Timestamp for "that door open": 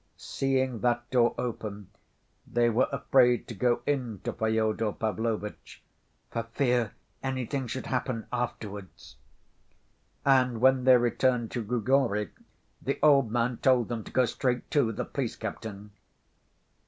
0.79-1.91